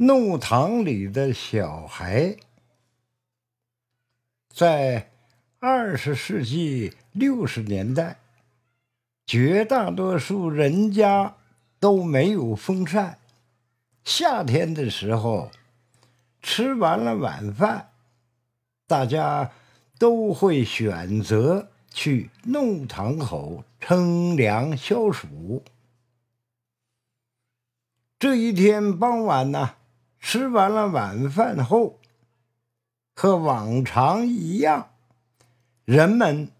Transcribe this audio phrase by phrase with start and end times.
[0.00, 2.36] 弄堂里的小孩，
[4.48, 5.10] 在
[5.58, 8.20] 二十世纪六十年代，
[9.26, 11.34] 绝大多数人家
[11.80, 13.18] 都没有风扇。
[14.04, 15.50] 夏天的时候，
[16.40, 17.90] 吃完了晚饭，
[18.86, 19.50] 大家
[19.98, 25.64] 都会选择去弄堂口乘凉消暑。
[28.16, 29.74] 这一天傍晚呢。
[30.20, 31.98] 吃完了晚饭后，
[33.14, 34.90] 和往常一样，
[35.84, 36.50] 人们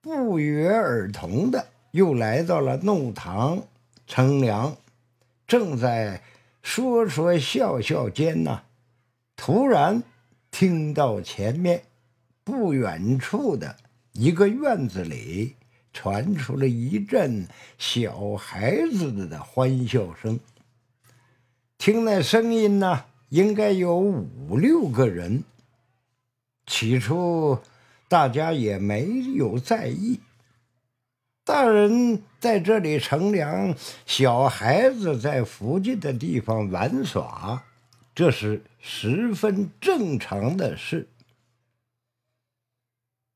[0.00, 3.62] 不约而同的又来到了弄堂
[4.06, 4.76] 乘凉。
[5.46, 6.22] 正在
[6.62, 8.62] 说说笑笑间呢，
[9.36, 10.02] 突然
[10.50, 11.82] 听到前面
[12.44, 13.76] 不远处的
[14.12, 15.56] 一个院子里
[15.92, 20.38] 传出了一阵小孩子的欢笑声。
[21.78, 25.44] 听那声音呢，应该有五六个人。
[26.66, 27.60] 起初，
[28.08, 30.18] 大家也没有在意。
[31.44, 37.64] 大人在这里乘凉，小孩子在附近的地方玩耍，
[38.12, 41.08] 这是十分正常的事。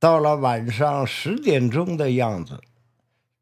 [0.01, 2.61] 到了晚上十点钟的样子，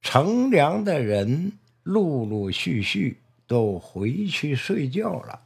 [0.02, 3.16] 乘凉的人陆陆续续。
[3.50, 5.40] 都回去睡觉了。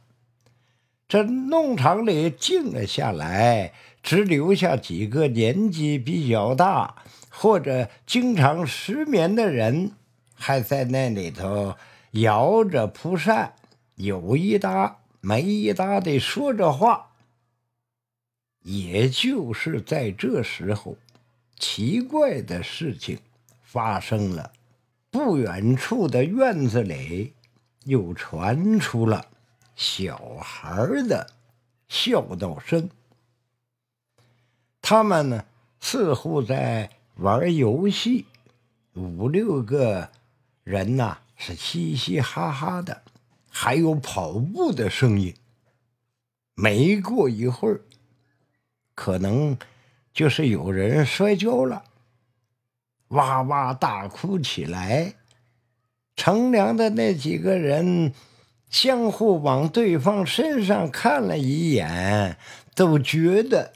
[1.07, 6.97] 这弄堂里静了下来，只留下几个年纪比较大
[7.29, 9.93] 或者经常失眠的人，
[10.35, 11.77] 还在那里头
[12.11, 13.55] 摇着蒲扇，
[13.95, 17.07] 有一搭没一搭的说着话。
[18.61, 20.95] 也就是在这时候，
[21.57, 23.17] 奇怪的事情
[23.63, 24.51] 发生了。
[25.09, 27.34] 不远处的院子里。
[27.85, 29.25] 又传出了
[29.75, 31.31] 小孩的
[31.87, 32.89] 笑闹声。
[34.81, 35.45] 他们呢，
[35.79, 38.27] 似乎在玩游戏。
[38.93, 40.11] 五六个
[40.63, 43.01] 人呐，是嘻嘻哈哈的，
[43.49, 45.35] 还有跑步的声音。
[46.53, 47.81] 没过一会儿，
[48.93, 49.57] 可能
[50.13, 51.83] 就是有人摔跤了，
[53.09, 55.15] 哇哇大哭起来。
[56.15, 58.13] 乘凉的那几个人
[58.69, 62.37] 相互往对方身上看了一眼，
[62.73, 63.73] 都觉得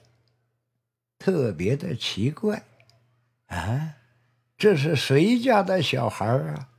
[1.18, 2.64] 特别的奇怪。
[3.48, 3.96] 啊，
[4.58, 6.70] 这是谁家的小孩啊？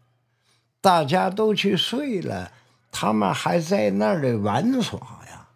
[0.81, 2.53] 大家都去睡了，
[2.91, 5.49] 他们还在那里玩耍呀。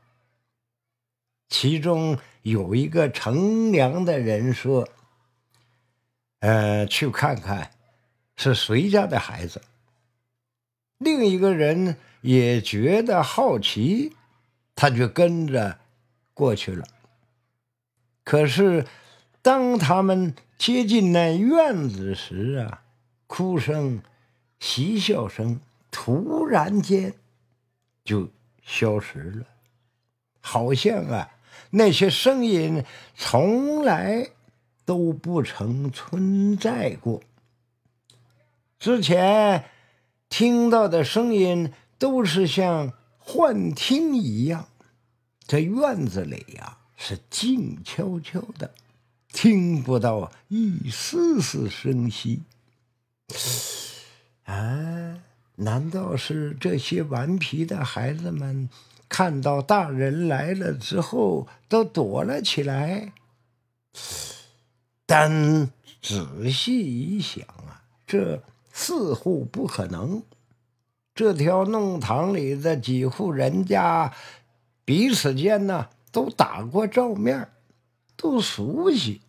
[1.49, 4.89] 其中有一个乘凉的人说
[6.41, 7.71] ：“呃，去看看
[8.37, 9.63] 是谁家的孩子。”
[10.99, 14.13] 另一个人也觉得好奇，
[14.75, 15.79] 他就跟着
[16.33, 16.87] 过去了。
[18.23, 18.87] 可是，
[19.43, 22.83] 当他们接近那院子时啊，
[23.27, 24.03] 哭声、
[24.59, 25.61] 嬉笑声
[25.91, 27.15] 突然间
[28.03, 28.31] 就
[28.63, 29.47] 消失了，
[30.41, 31.31] 好像啊，
[31.71, 32.83] 那些声音
[33.15, 34.31] 从来
[34.87, 37.21] 都不曾存在过。
[38.79, 39.65] 之前。
[40.37, 44.67] 听到的声音都是像幻听一样，
[45.47, 48.75] 这院子里呀是静悄悄的，
[49.29, 52.43] 听不到一丝丝声息。
[54.43, 55.23] 啊，
[55.55, 58.69] 难道是这些顽皮的孩子们
[59.09, 63.13] 看到大人来了之后都躲了起来？
[65.07, 65.71] 但
[66.03, 68.43] 仔细一想啊，这……
[68.77, 70.25] 似乎不可能。
[71.15, 74.13] 这条弄堂里的几户人家，
[74.85, 77.49] 彼此间呢都打过照面，
[78.17, 79.21] 都熟悉。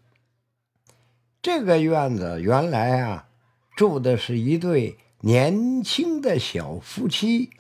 [1.44, 3.28] 这个院子原来啊
[3.78, 7.51] 住的是一对年轻的小夫妻，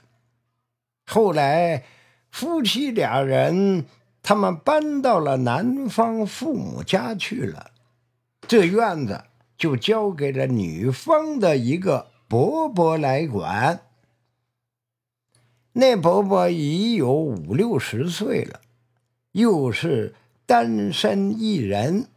[1.05, 1.85] 后来
[2.31, 3.85] 夫妻俩人
[4.23, 7.69] 他们搬到了男方父母家去了，
[8.47, 9.23] 这院子。
[9.57, 13.81] 就交给了女方的一个伯伯来管。
[15.73, 18.61] 那伯伯已有五六十岁了，
[19.31, 20.15] 又是
[20.45, 22.07] 单身一人，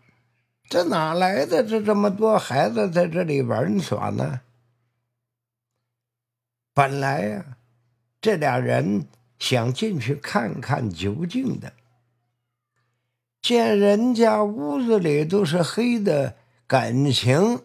[0.68, 4.40] 这哪来的这这么多孩子在这里玩耍呢？
[6.72, 7.56] 本来呀，
[8.20, 9.06] 这俩人
[9.38, 11.72] 想进去看看究竟的，
[13.42, 16.36] 见人家屋子里都是黑的。
[16.68, 17.62] 感情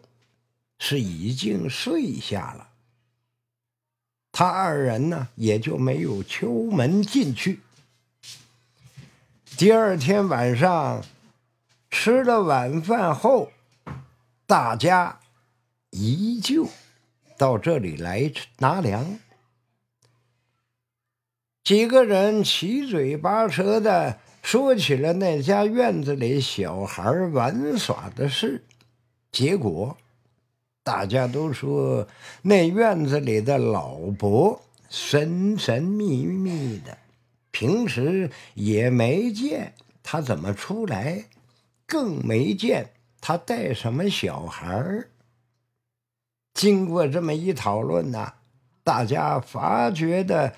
[0.79, 2.69] 是已经睡下了，
[4.31, 7.59] 他二人呢也就没有敲门进去。
[9.57, 11.03] 第二天晚上
[11.91, 13.51] 吃了晚饭后，
[14.47, 15.19] 大家
[15.89, 16.69] 依旧
[17.37, 19.19] 到这里来拿粮。
[21.61, 28.63] 几个人七嘴八舌的说起了那家院子里小孩玩耍的事，
[29.33, 29.97] 结果
[30.81, 32.07] 大家都说
[32.43, 36.97] 那院子里的老伯神神秘秘的，
[37.51, 41.25] 平时也没见他怎么出来，
[41.85, 45.05] 更没见他带什么小孩
[46.53, 48.35] 经过这么一讨论呢，
[48.85, 50.55] 大家发觉的。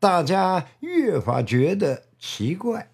[0.00, 2.92] 大家越发觉得奇怪，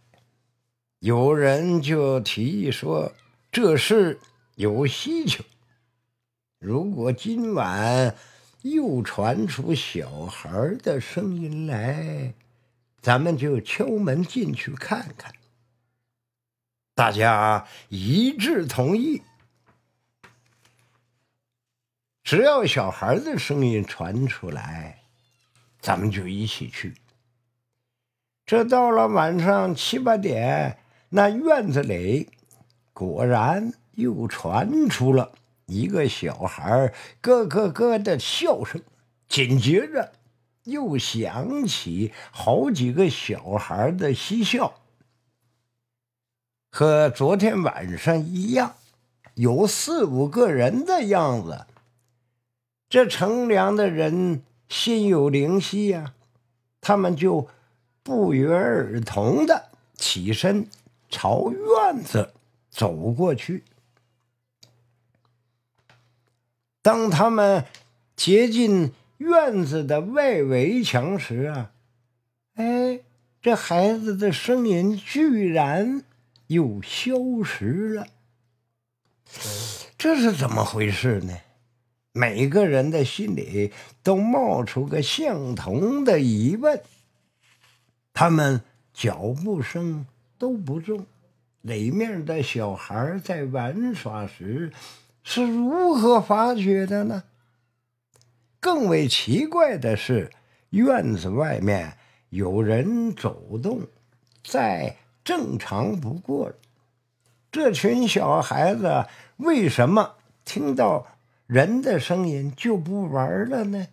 [1.01, 3.13] 有人就提议说
[3.53, 4.19] ：“这事
[4.57, 5.45] 有蹊跷。
[6.59, 8.15] 如果今晚
[8.63, 12.35] 又传出小孩的声音来，
[13.01, 15.33] 咱们就敲门进去看看。”
[16.95, 19.23] 大家一致同意，
[22.23, 25.01] 只要小孩的声音传出来。
[25.81, 26.95] 咱们就一起去。
[28.47, 30.79] 这到了晚上七八点，
[31.11, 32.31] 那院子里
[32.95, 35.33] 果然又传出了
[35.67, 38.83] 一个小孩咯咯咯的笑声，
[39.29, 40.13] 紧接着
[40.65, 44.75] 又响起好几个小孩的嬉笑，
[46.71, 48.75] 和昨天晚上一样，
[49.35, 51.67] 有四五个人的样子。
[52.89, 54.43] 这乘凉的人。
[54.67, 56.15] 心有灵犀呀，
[56.81, 57.49] 他们就
[58.03, 60.67] 不约而同的起身
[61.11, 62.33] 朝院子
[62.71, 63.63] 走过去。
[66.85, 67.65] 当他们
[68.15, 71.71] 接近院子的外围墙时啊，
[72.57, 73.01] 哎，
[73.41, 76.03] 这孩子的声音居然
[76.49, 78.07] 又消失了，
[79.97, 81.39] 这是怎么回事呢？
[82.13, 83.73] 每个人的心里
[84.03, 86.83] 都冒出个相同的疑问：
[88.13, 88.61] 他们
[88.93, 90.05] 脚步声
[90.37, 91.07] 都不重，
[91.63, 94.71] 里面的小孩在玩耍时
[95.25, 97.25] 是如何发觉的呢？
[98.61, 100.31] 更为奇怪的是，
[100.71, 101.99] 院子外面
[102.29, 103.81] 有人走动，
[104.45, 106.55] 再正常不过了。
[107.51, 109.07] 这群小孩子
[109.39, 111.09] 为什么听到？
[111.47, 113.89] 人的声音就不玩了呢。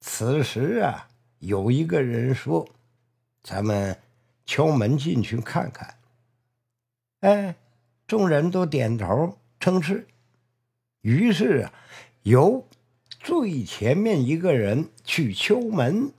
[0.00, 1.08] 此时啊，
[1.38, 2.66] 有一个人说
[3.44, 3.98] ：“咱们
[4.46, 5.96] 敲门进去看看。”
[7.20, 7.56] 哎，
[8.06, 10.08] 众人都点头称是。
[11.02, 11.72] 于是啊，
[12.22, 12.66] 由
[13.08, 16.12] 最前面一个人去敲门。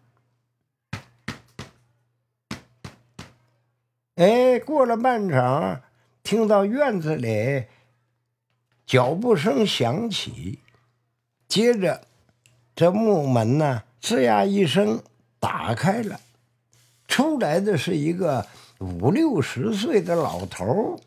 [4.16, 5.82] 哎，过了半晌，
[6.24, 7.66] 听到院子里。
[8.86, 10.60] 脚步声响起，
[11.48, 12.06] 接着
[12.76, 15.02] 这木门呢，吱呀一声
[15.40, 16.20] 打开了，
[17.08, 18.46] 出来的是一个
[18.80, 21.00] 五六十岁的老头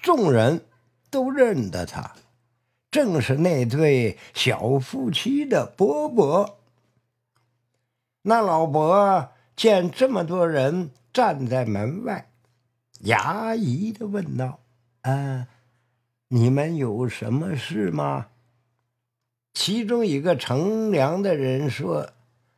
[0.00, 0.64] 众人
[1.12, 2.12] 都认得他，
[2.90, 6.58] 正是那对小夫妻的伯伯。
[8.22, 12.30] 那老伯见这么多人站在门外，
[13.00, 14.58] 压抑的问道
[15.02, 15.46] ：“嗯？”
[16.28, 18.28] 你们有什么事吗？
[19.52, 22.08] 其中一个乘凉的人说：“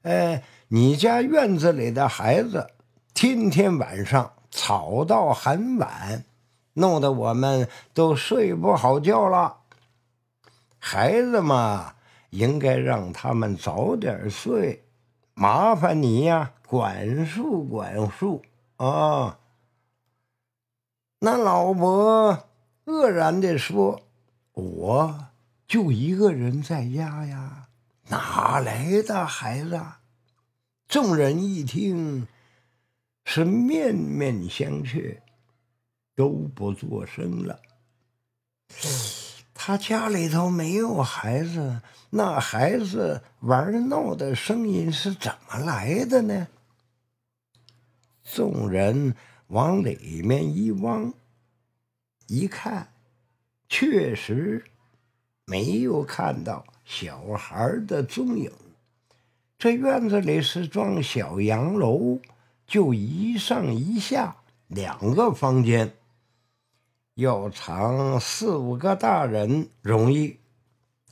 [0.02, 2.68] 哎，你家院子里的孩子
[3.14, 6.25] 天天晚上吵到很晚，
[6.75, 9.59] 弄得我们都睡不好觉了。
[10.78, 11.95] 孩子嘛，
[12.31, 14.85] 应该让他们早点睡，
[15.35, 18.43] 麻烦你呀，管束管束
[18.76, 19.38] 啊。”
[21.21, 22.49] 那老伯。
[22.87, 24.02] 愕然地说
[24.52, 25.28] ：“我
[25.66, 27.69] 就一个人在家呀，
[28.09, 29.81] 哪来的孩子？”
[30.87, 32.28] 众人一听，
[33.25, 35.21] 是面面相觑，
[36.14, 37.61] 都不作声了。
[39.52, 41.80] 他家里头没有孩子，
[42.11, 46.49] 那孩子玩闹的声音是怎么来的呢？
[48.23, 49.14] 众人
[49.49, 51.12] 往里面一望。
[52.26, 52.88] 一看，
[53.68, 54.64] 确实
[55.44, 58.50] 没有看到小孩的踪影。
[59.59, 62.18] 这院子里是幢小洋楼，
[62.66, 64.37] 就一上一下
[64.68, 65.94] 两个房间，
[67.14, 70.38] 要藏四五个大人容易，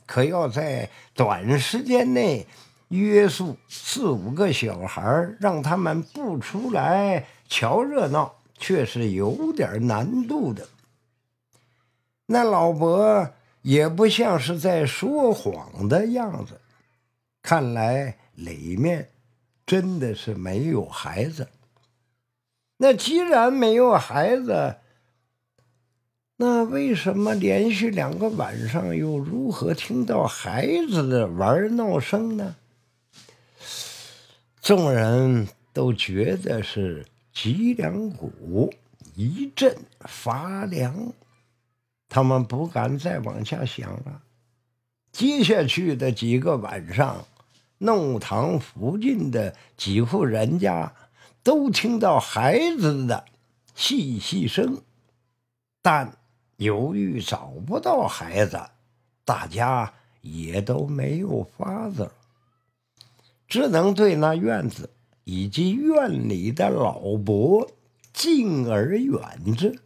[0.05, 2.45] 可要在短时间内
[2.89, 5.01] 约束四五个小孩，
[5.39, 10.67] 让他们不出来瞧热闹，却是有点难度的。
[12.25, 13.31] 那老伯
[13.61, 16.59] 也不像是在说谎的样子，
[17.41, 19.09] 看来里面
[19.65, 21.47] 真的是没有孩子。
[22.77, 24.75] 那既然没有孩子，
[26.35, 32.55] 那为什么连续两个晚上又如何听到孩子的玩闹声呢？
[34.61, 38.73] 众人都觉得是脊梁骨
[39.13, 41.13] 一阵发凉，
[42.09, 44.23] 他们不敢再往下想了。
[45.11, 47.27] 接下去的几个晚上，
[47.77, 50.93] 弄堂附近的几户人家
[51.43, 53.25] 都听到孩子的
[53.75, 54.81] 细细声，
[55.81, 56.17] 但
[56.57, 58.61] 由于找不到孩子，
[59.25, 62.11] 大家也都没有法子。
[63.47, 64.89] 只能对那院子
[65.25, 67.69] 以及院里的老伯
[68.11, 69.79] 敬而远之，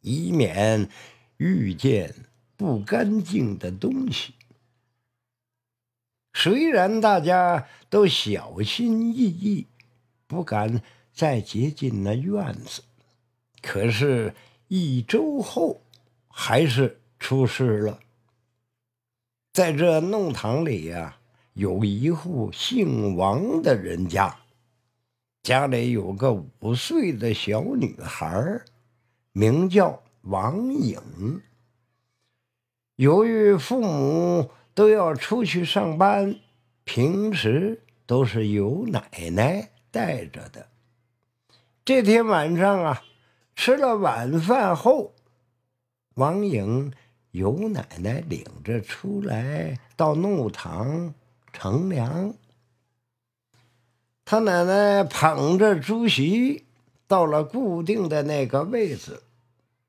[0.00, 0.88] 以免
[1.36, 2.14] 遇见
[2.56, 4.34] 不干净的东西。
[6.32, 9.66] 虽然大家都小心翼翼，
[10.26, 12.82] 不敢再接近那院子，
[13.60, 14.34] 可是，
[14.68, 15.80] 一周后
[16.40, 17.98] 还是出事了。
[19.52, 21.16] 在这弄堂里呀。
[21.54, 24.36] 有一户姓王的人家，
[25.42, 28.62] 家里有个五岁的小女孩，
[29.32, 31.42] 名叫王颖。
[32.94, 36.36] 由于父母都要出去上班，
[36.84, 40.68] 平时都是由奶奶带着的。
[41.84, 43.02] 这天晚上啊，
[43.56, 45.12] 吃了晚饭后，
[46.18, 46.92] 王颖
[47.30, 51.14] 由奶奶领着出来到弄堂。
[51.50, 52.34] 乘凉，
[54.24, 56.66] 他奶奶捧着竹席
[57.08, 59.22] 到了固定的那个位置，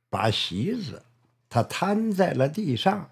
[0.10, 1.04] 把席子
[1.50, 3.12] 他摊在了地上，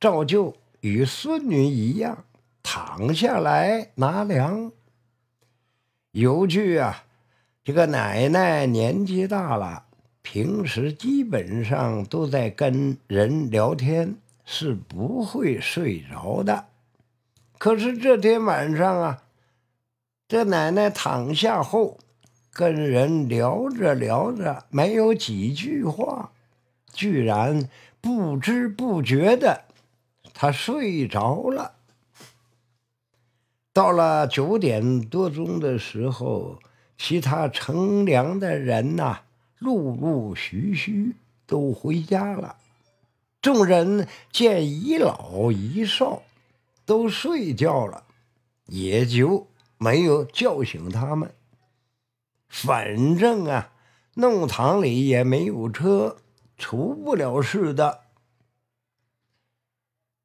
[0.00, 2.24] 照旧与孙女一样
[2.62, 4.72] 躺下来拿粮。
[6.12, 7.04] 有句啊，
[7.62, 9.83] 这个奶奶年纪大了，
[10.24, 16.68] 平时基本上都在跟人聊天，是不会睡着的。
[17.58, 19.22] 可是这天晚上啊，
[20.26, 21.98] 这奶奶躺下后，
[22.52, 26.32] 跟人聊着聊着，没有几句话，
[26.92, 27.68] 居然
[28.00, 29.64] 不知不觉的，
[30.32, 31.74] 她睡着了。
[33.74, 36.58] 到了九点多钟的时候，
[36.96, 39.20] 其他乘凉的人呐，
[39.58, 42.56] 陆陆续续都回家了。
[43.40, 46.22] 众人见一老一少。
[46.86, 48.04] 都睡觉了，
[48.66, 51.34] 也就没有叫醒他们。
[52.46, 53.72] 反正啊，
[54.16, 56.18] 弄堂里也没有车，
[56.58, 58.02] 出不了事的。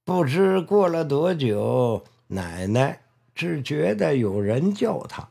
[0.04, 5.30] 不知过了多久，奶奶只觉得有人叫她，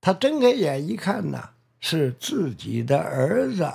[0.00, 1.50] 她睁开眼一看呢，
[1.82, 3.70] 是自己的儿子。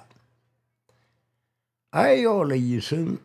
[1.91, 3.19] 哎呦了一声。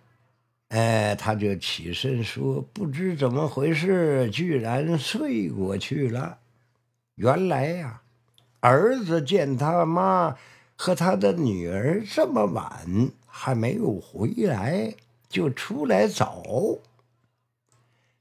[0.69, 6.39] 哎，他就起身说：“不知怎么回事，居然睡过去了。
[7.17, 8.01] 原来呀，
[8.61, 10.35] 儿子见他妈
[10.75, 14.95] 和他的女儿这么晚还没有回来，
[15.29, 16.43] 就出来找。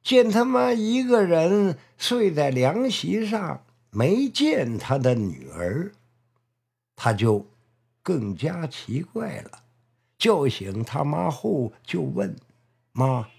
[0.03, 5.93] 见他妈一个人睡在凉席上，没见他的女儿，
[6.95, 7.47] 他就
[8.01, 9.63] 更加奇怪了。”
[10.17, 12.35] 叫醒他妈后，就问
[12.93, 13.29] ：“妈，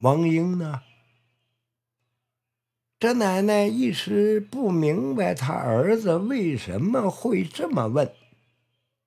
[0.00, 0.82] 王英呢？”
[3.00, 8.12] 这奶奶一时不明白他儿子为什么会这么问。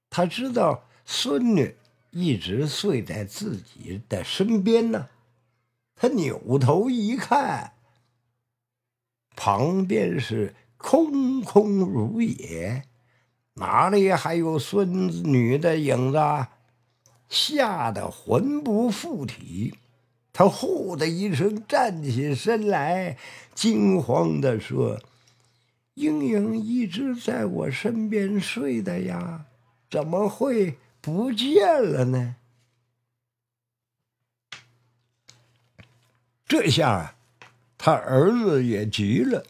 [0.09, 1.75] 他知道孙女
[2.09, 5.09] 一直睡在自己的身边呢。
[5.95, 7.73] 他扭头一看，
[9.35, 12.88] 旁边是空空如也。
[13.59, 16.17] 哪里还有孙女的影子？
[17.27, 19.75] 吓得魂不附体，
[20.33, 23.17] 他呼的一声站起身来，
[23.53, 24.99] 惊慌地说
[25.93, 29.45] ：“英英一直在我身边睡的呀，
[29.91, 32.37] 怎么会不见了呢？”
[36.47, 37.13] 这下，
[37.77, 39.45] 他儿子也急了，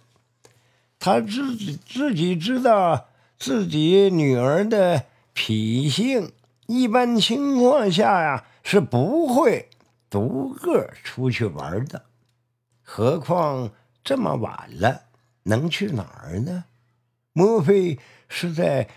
[0.98, 3.09] 他自己自己知道。
[3.39, 6.34] 自己女儿的脾性，
[6.67, 9.69] 一般情况下呀是不会
[10.10, 12.03] 独个出去玩的。
[12.84, 13.72] 何况
[14.03, 15.03] 这么晚了，
[15.43, 16.65] 能去哪儿呢？
[17.31, 18.89] 莫非是在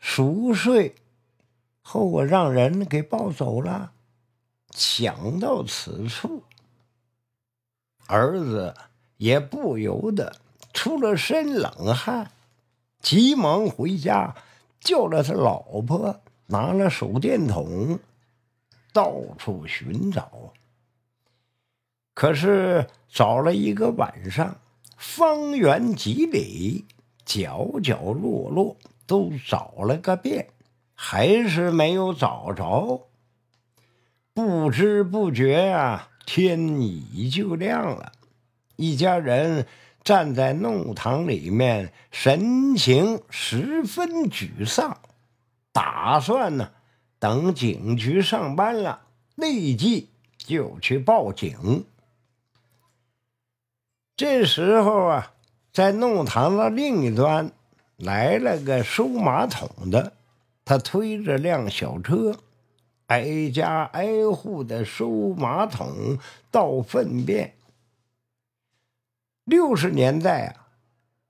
[0.00, 0.96] 熟睡
[1.80, 3.92] 后，我让人给抱走了？
[4.72, 6.42] 想到此处，
[8.08, 8.74] 儿子
[9.18, 10.34] 也不由得
[10.72, 12.32] 出了身冷汗，
[13.04, 14.34] 急忙回家
[14.80, 18.00] 叫了他老婆，拿了手电筒。
[18.94, 20.54] 到处寻找，
[22.14, 24.56] 可是找了一个晚上，
[24.96, 26.86] 方圆几里，
[27.26, 30.46] 角角落落都找了个遍，
[30.94, 33.08] 还是没有找着。
[34.32, 38.12] 不知不觉啊，天已就亮了。
[38.76, 39.66] 一家人
[40.04, 44.98] 站在弄堂里面，神情十分沮丧，
[45.72, 46.70] 打算呢。
[47.18, 49.00] 等警局上班了，
[49.34, 51.86] 立即就去报警。
[54.14, 55.32] 这时候啊，
[55.72, 57.50] 在弄堂的另一端
[57.96, 60.12] 来了个收马桶的，
[60.66, 62.36] 他推着辆小车，
[63.06, 66.18] 挨家挨户的收马桶
[66.50, 67.54] 倒粪便。
[69.44, 70.68] 六十年代啊，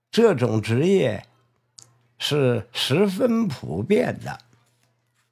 [0.09, 1.25] 这种职业
[2.17, 4.39] 是十分普遍的。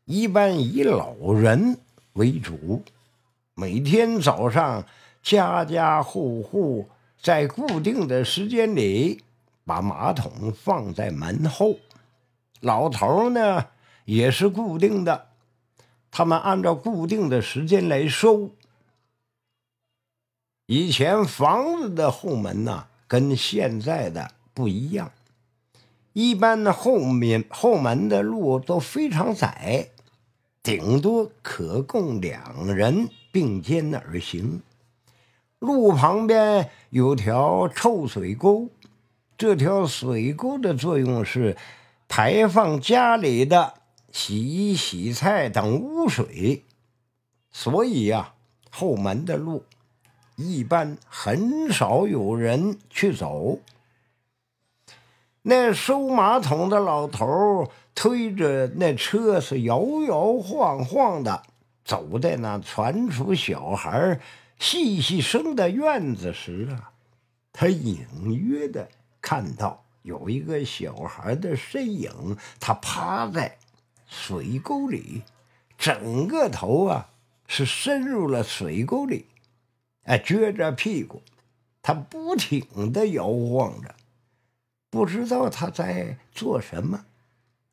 [0.05, 1.79] 一般以老人
[2.15, 2.83] 为主，
[3.55, 4.85] 每天早上
[5.23, 6.89] 家家户户
[7.21, 9.23] 在固定的时间里
[9.65, 11.77] 把马桶放在门后，
[12.59, 13.69] 老头呢
[14.05, 15.29] 也是固定的，
[16.11, 18.51] 他们按照固定的时间来收。
[20.67, 25.13] 以前房子的后门呢跟现在的不一样，
[26.13, 29.89] 一般的后面后门的路都非常窄。
[30.63, 34.63] 顶多可供两人并肩而行。
[35.59, 38.69] 路旁边有条臭水沟，
[39.37, 41.57] 这条水沟的作用是
[42.07, 43.75] 排放家里的
[44.13, 46.65] 洗衣、洗菜等污水，
[47.51, 48.35] 所以呀，
[48.71, 49.65] 后门的路
[50.37, 53.59] 一般很少有人去走。
[55.43, 61.43] 那收马桶的老头推着那车是摇摇晃晃的
[61.85, 64.21] 走在那传出小孩
[64.59, 66.93] 细细声的院子时啊，
[67.53, 68.89] 他隐约的
[69.21, 73.59] 看到有一个小孩的身影，他趴在
[74.07, 75.23] 水沟里，
[75.77, 77.09] 整个头啊
[77.49, 79.27] 是深入了水沟里，
[80.05, 81.23] 哎，撅着屁股，
[81.81, 83.95] 他不停的摇晃着。
[84.91, 87.05] 不知道他在做什么，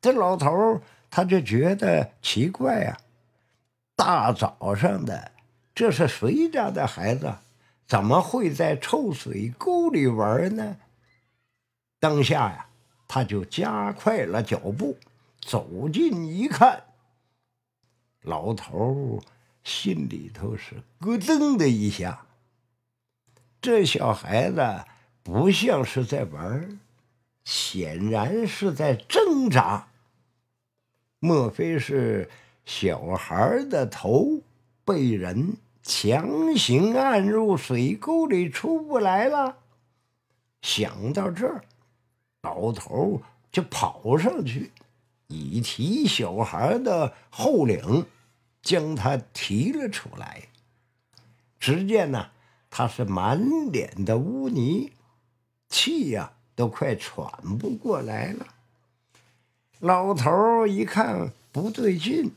[0.00, 2.98] 这老头他就觉得奇怪呀。
[3.94, 5.32] 大早上的，
[5.74, 7.34] 这是谁家的孩子？
[7.86, 10.76] 怎么会在臭水沟里玩呢？
[11.98, 12.68] 当下呀，
[13.08, 14.96] 他就加快了脚步，
[15.40, 16.84] 走近一看，
[18.22, 19.20] 老头
[19.64, 22.26] 心里头是咯噔的一下。
[23.60, 24.84] 这小孩子
[25.22, 26.78] 不像是在玩。
[27.42, 29.88] 显然是在挣扎，
[31.18, 32.30] 莫非是
[32.64, 34.42] 小孩的头
[34.84, 39.56] 被人强行按入水沟里出不来了？
[40.62, 41.64] 想到这儿，
[42.42, 43.20] 老头
[43.50, 44.70] 就跑上去，
[45.26, 48.06] 一提小孩的后领，
[48.62, 50.48] 将他提了出来。
[51.58, 52.30] 只见呢，
[52.70, 54.92] 他是满脸的污泥，
[55.68, 56.32] 气呀！
[56.56, 58.46] 都快喘不过来了。
[59.78, 62.32] 老头一看不对劲，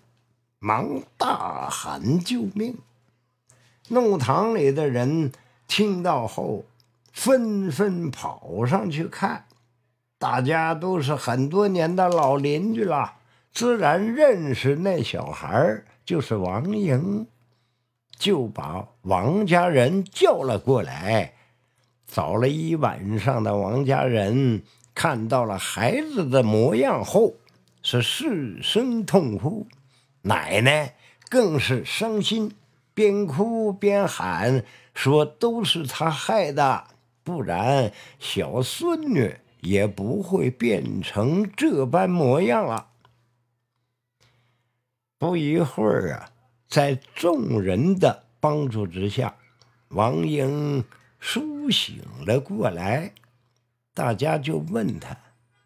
[0.60, 2.78] 忙大喊救命。
[3.90, 5.34] 弄堂里的人
[5.68, 6.64] 听到后，
[7.12, 9.46] 纷纷跑上去看。
[10.18, 13.18] 大家都是很多年的老邻居了，
[13.54, 17.28] 自然认识那小孩就是王莹，
[18.18, 21.34] 就把王家人叫了过来。
[22.08, 24.63] 找了一晚上的王家人
[24.96, 27.36] 看到了孩子的模样后，
[27.84, 29.68] 是失声痛哭，
[30.24, 30.96] 奶奶
[31.30, 32.56] 更是伤心，
[32.96, 34.63] 边哭边喊
[34.96, 36.86] 说：“都是他害的，
[37.24, 42.88] 不然小孙女也不会变成这般模样了。”
[45.24, 46.30] 不一会儿啊，
[46.68, 49.34] 在众人的帮助之下，
[49.88, 50.84] 王英。
[51.22, 53.14] 苏醒了过来，
[53.94, 55.18] 大家就问他：“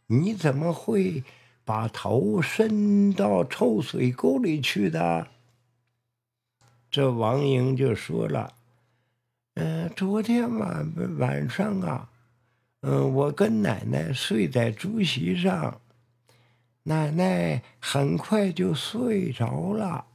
[0.05, 1.23] 你怎么会
[1.65, 5.25] 把头伸到臭水沟里去的？”
[6.91, 8.53] 这王英就说了
[9.55, 12.11] ：“嗯，昨天晚晚上啊，
[12.81, 15.81] 嗯，我跟奶奶睡在竹席上，
[16.87, 20.05] 奶奶很快就睡着了。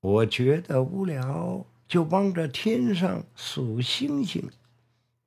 [0.00, 4.48] 我觉得无聊，就望着天上数星星。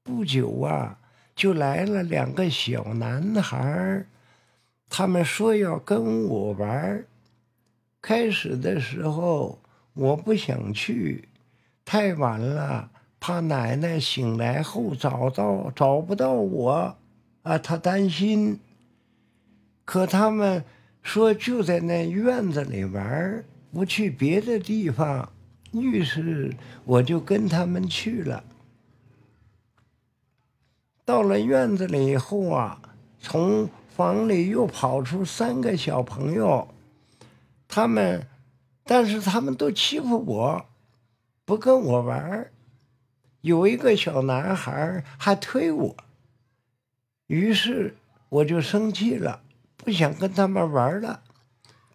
[0.02, 0.98] 不久啊，
[1.36, 4.06] 就来了两个小男孩，
[4.88, 7.06] 他们说要跟我玩。
[8.02, 9.60] 开始的时候，
[9.94, 11.28] 我不想去，
[11.84, 12.91] 太晚了。
[13.20, 16.96] 怕奶奶醒来后找到找不到我，
[17.41, 18.62] 啊，他担心。
[19.86, 20.65] 可他们
[21.02, 25.32] 说就在那院子里玩，不去别的地方，
[25.71, 26.52] 于是
[26.84, 28.43] 我就跟他们去了。
[31.06, 32.82] 到了院子里以后啊，
[33.19, 36.67] 从房里又跑出三个小朋友，
[37.67, 38.28] 他们，
[38.84, 40.65] 但是他们都欺负我，
[41.45, 42.50] 不跟我玩。
[43.41, 45.95] 有一个小男孩还推我，
[47.28, 47.95] 于是
[48.30, 49.43] 我就生气了，
[49.86, 51.21] 不想跟他们玩了。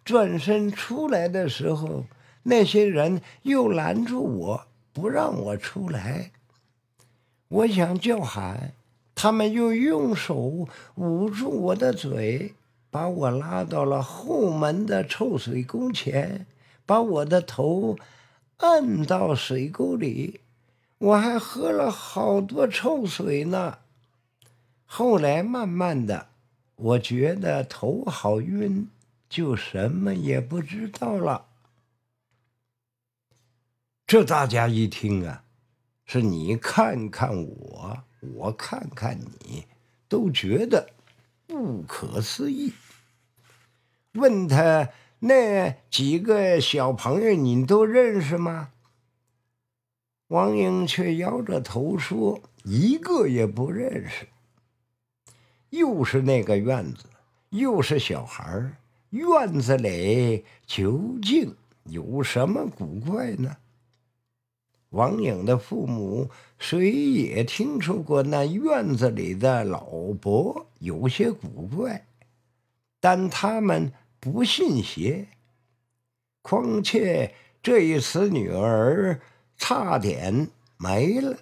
[0.05, 2.05] 转身出来的时候，
[2.43, 6.31] 那些人又拦住我，不让我出来。
[7.49, 8.71] 我想叫喊，
[9.13, 12.55] 他们又用手捂住我的嘴，
[12.89, 16.47] 把我拉到了后门的臭水沟前，
[16.85, 17.97] 把我的头
[18.57, 20.39] 按到水沟里。
[20.97, 23.79] 我还喝了好多臭水呢。
[24.85, 26.27] 后来慢慢的，
[26.83, 28.87] 我觉得头好晕，
[29.29, 31.45] 就什么也不知道了。
[34.07, 35.43] 这大家一听啊，
[36.05, 39.67] 是你看看我，我看看你，
[40.09, 40.89] 都觉得
[41.45, 42.73] 不可思议。
[44.13, 44.89] 问他
[45.19, 48.71] 那几个小朋友，你都认识吗？
[50.29, 54.27] 王英却摇着头说：“一个也不认识。
[55.71, 57.05] 又是那个院子，
[57.49, 58.71] 又是小孩
[59.09, 61.53] 院子里究竟
[61.83, 63.57] 有什么古怪呢？”
[64.91, 69.83] 王颖的父母谁也听说过那院子里的老
[70.21, 72.05] 伯有些古怪，
[72.99, 75.27] 但他们不信邪。
[76.41, 79.19] 况且这一次女儿。
[79.63, 81.37] 差点没了，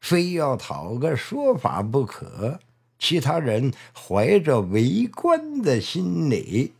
[0.00, 2.58] 非要讨个说法不可。
[2.98, 6.72] 其他人怀着围观的心理，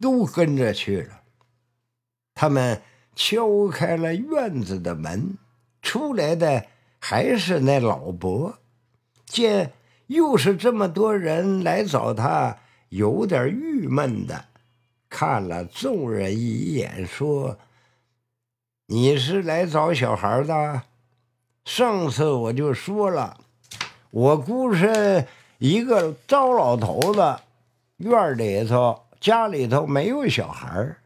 [0.00, 1.20] 都跟着去了。
[2.34, 2.82] 他们
[3.14, 5.36] 敲开了院子的门，
[5.82, 6.66] 出来的
[6.98, 8.58] 还是那老伯。
[9.26, 9.72] 见
[10.06, 14.46] 又是这么多人来找他，有点郁闷的，
[15.10, 17.58] 看了众人一眼，说。
[18.90, 20.84] 你是来找小孩的？
[21.66, 23.38] 上次我就说了，
[24.10, 25.28] 我孤身
[25.58, 27.40] 一个糟老头子，
[27.98, 30.96] 院里头、家里头没有小孩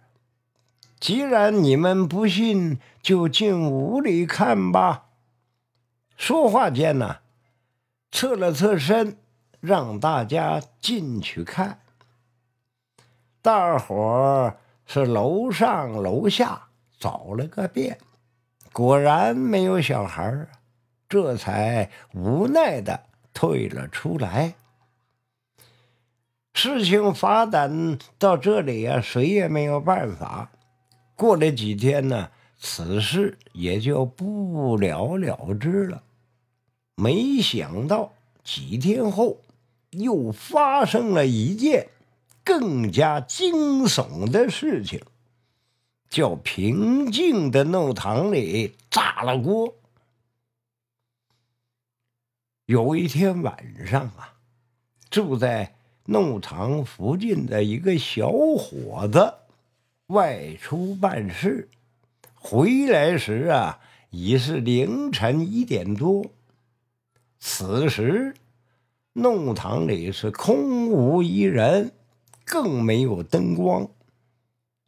[1.00, 5.06] 既然你们不信，就进屋里看吧。
[6.16, 7.16] 说话间呢，
[8.10, 9.16] 侧了侧身，
[9.60, 11.80] 让大家进去看。
[13.40, 16.68] 大伙儿是楼上楼下。
[17.00, 17.98] 找了个遍，
[18.72, 20.46] 果然没有小孩，
[21.08, 24.54] 这才无奈的退了出来。
[26.54, 30.50] 事情发展到这里呀，谁也没有办法。
[31.16, 36.02] 过了几天呢，此事也就不了了之了。
[36.94, 38.12] 没想到
[38.44, 39.40] 几天后，
[39.90, 41.88] 又发生了一件
[42.44, 45.00] 更加惊悚的事情。
[46.10, 49.74] 叫平静的弄堂里炸了锅。
[52.66, 54.34] 有一天晚上啊，
[55.10, 55.74] 住在
[56.06, 59.34] 弄堂附近的一个小伙子
[60.06, 61.68] 外出办事，
[62.34, 66.26] 回来时啊已是凌晨一点多。
[67.38, 68.34] 此时
[69.12, 71.92] 弄堂里是空无一人，
[72.44, 73.90] 更没有灯光，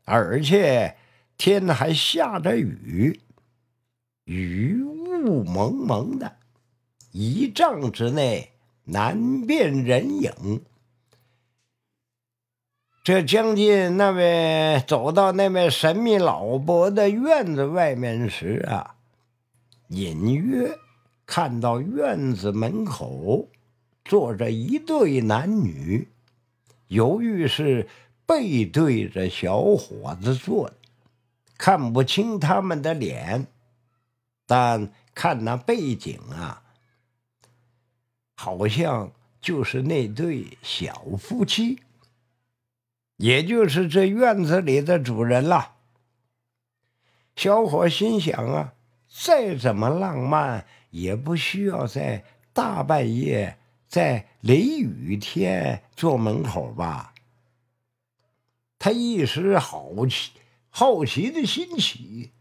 [0.05, 0.97] 而且。
[1.37, 3.21] 天还下着雨，
[4.25, 6.37] 雨雾蒙蒙的，
[7.17, 8.51] 一丈之内
[8.87, 10.65] 难辨人影。
[13.05, 18.97] 这将近那位走到那位神秘老伯的院子外面时啊，
[19.89, 20.77] 隐约
[21.25, 23.49] 看到院子门口
[24.05, 26.09] 坐着一对男女，
[26.89, 27.87] 由于是
[28.27, 30.75] 背对着小伙子坐的。
[31.57, 33.47] 看不清他们的脸，
[34.47, 36.64] 但看那背景啊，
[38.35, 41.81] 好像就是那对小夫妻，
[43.17, 45.77] 也就是这院子里的主人了。
[47.37, 48.75] 小伙心想啊，
[49.09, 57.13] 再怎么浪漫，也不需要在大半夜在雷雨天坐门口吧。
[58.79, 60.33] 他一时好奇，
[60.69, 62.33] 好奇的心起。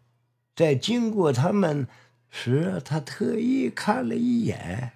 [0.56, 1.88] 在经过他们
[2.30, 4.92] 时，他特意看了一眼。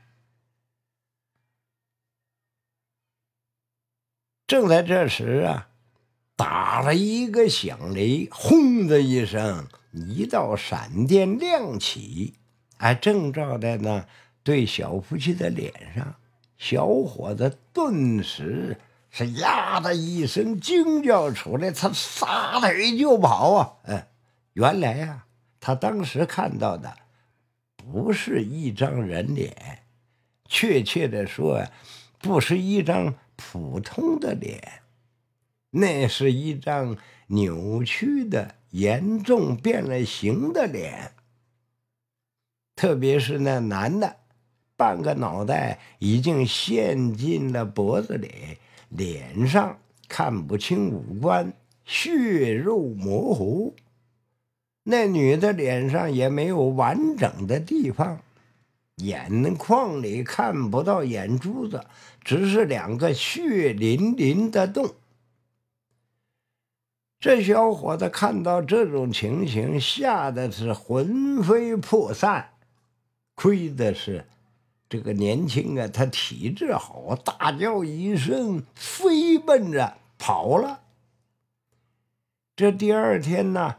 [4.47, 5.67] 正在这时啊，
[6.37, 12.35] 打了一个响雷，轰的一声，一道闪电亮起，
[12.77, 14.07] 哎，正照在那
[14.43, 16.15] 对小夫妻的脸上。
[16.57, 18.79] 小伙子顿时
[19.09, 23.73] 是呀的一声惊叫出来，他撒腿就跑啊！
[23.83, 24.07] 哎，
[24.53, 25.25] 原来呀。
[25.59, 26.95] 他当时看到的
[27.75, 29.83] 不是一张人脸，
[30.47, 31.65] 确切的说，
[32.19, 34.81] 不是一张普通的脸，
[35.69, 36.97] 那是一张
[37.27, 41.13] 扭曲的、严重变了形的脸。
[42.75, 44.17] 特别是那男的，
[44.75, 48.57] 半个脑袋已经陷进了脖子里，
[48.89, 51.53] 脸上看不清五官，
[51.85, 53.75] 血肉模糊。
[54.83, 58.21] 那女的脸上也没有完整的地方，
[58.97, 61.85] 眼眶里看不到眼珠子，
[62.23, 64.95] 只是两个血淋淋的洞。
[67.19, 72.51] 这小伙子看到这种情形，吓得是魂飞魄散。
[73.35, 74.25] 亏的是
[74.89, 80.81] 这个年轻啊，他体质好，大叫一声，飞奔着跑了。
[82.55, 83.77] 这第二天呢？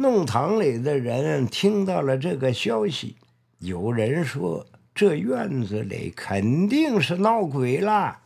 [0.00, 3.16] 弄堂里的人听到了这个消息，
[3.58, 8.20] 有人说这院子里肯定是闹鬼了，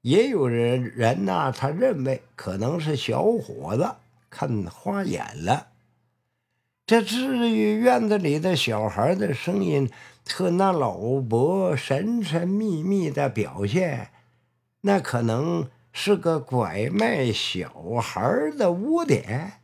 [0.00, 3.96] 也有人人呐，他认为可能是小伙子
[4.30, 5.68] 看花眼了。
[6.86, 9.90] 这至于院子里的小孩的声音
[10.26, 14.08] 和那老伯神神秘秘的表现，
[14.80, 19.57] 那可能是个拐卖小孩的窝点。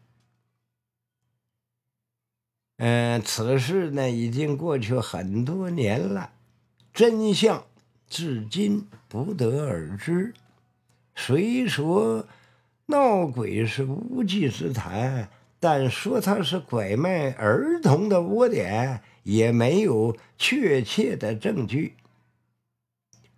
[2.77, 6.33] 嗯，此事呢已经过去很多年了，
[6.93, 7.65] 真相
[8.09, 10.35] 至今不得而知。
[11.15, 12.27] 虽说
[12.87, 21.95] 闹鬼是无稽之谈，但说他是拐卖儿童的窝点，也没有确切的证据，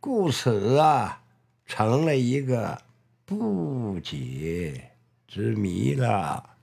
[0.00, 1.22] 故此啊，
[1.66, 2.80] 成了一个
[3.26, 4.92] 不解
[5.28, 6.55] 之谜了。